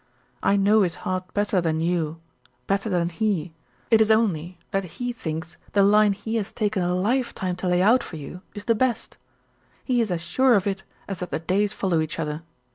I 0.41 0.55
know 0.55 0.81
his 0.81 0.95
heart 1.05 1.31
better 1.31 1.61
than 1.61 1.79
you 1.79 2.19
better 2.65 2.89
than 2.89 3.09
he. 3.09 3.53
It 3.91 4.01
is 4.01 4.09
only 4.09 4.57
that 4.71 4.97
he 4.97 5.13
thinks 5.13 5.57
the 5.73 5.83
line 5.83 6.13
he 6.13 6.37
has 6.37 6.51
taken 6.51 6.81
a 6.81 6.95
lifetime 6.95 7.55
to 7.57 7.67
lay 7.67 7.83
out 7.83 8.01
for 8.01 8.15
you 8.15 8.41
is 8.55 8.65
the 8.65 8.73
best. 8.73 9.17
He 9.85 10.01
is 10.01 10.09
as 10.09 10.21
sure 10.21 10.55
of 10.55 10.65
it 10.65 10.81
as 11.07 11.19
that 11.19 11.29
the 11.29 11.37
days 11.37 11.73
follow 11.73 11.99
each 11.99 12.17
other. 12.17 12.41